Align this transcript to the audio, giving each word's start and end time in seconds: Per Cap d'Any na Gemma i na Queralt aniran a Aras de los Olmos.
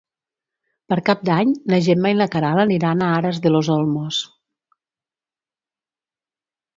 Per 0.91 0.95
Cap 1.09 1.19
d'Any 1.27 1.49
na 1.73 1.79
Gemma 1.87 2.13
i 2.13 2.15
na 2.21 2.27
Queralt 2.35 2.61
aniran 2.63 3.03
a 3.03 3.09
Aras 3.17 3.41
de 3.43 3.51
los 3.57 3.69
Olmos. 3.73 4.25